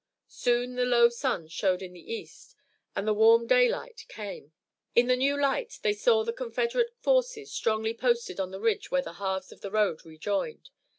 Soon 0.27 0.73
the 0.73 0.83
low 0.83 1.09
sun 1.09 1.47
showed 1.47 1.83
in 1.83 1.93
the 1.93 2.11
east 2.11 2.55
and 2.95 3.07
the 3.07 3.13
warm 3.13 3.45
daylight 3.45 4.07
came. 4.09 4.51
In 4.95 5.05
the 5.05 5.15
new 5.15 5.39
light 5.39 5.77
they 5.83 5.93
saw 5.93 6.23
the 6.23 6.33
Confederate 6.33 6.95
forces 6.97 7.51
strongly 7.53 7.93
posted 7.93 8.39
on 8.39 8.49
the 8.49 8.59
ridge 8.59 8.89
where 8.89 9.03
the 9.03 9.13
halves 9.21 9.51
of 9.51 9.61
the 9.61 9.69
road 9.69 10.03
rejoined. 10.03 10.71